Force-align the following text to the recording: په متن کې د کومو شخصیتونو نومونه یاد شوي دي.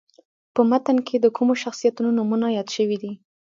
په 0.53 0.61
متن 0.69 0.97
کې 1.07 1.15
د 1.19 1.25
کومو 1.37 1.53
شخصیتونو 1.63 2.09
نومونه 2.17 2.47
یاد 2.57 2.67
شوي 2.75 2.97
دي. 3.03 3.13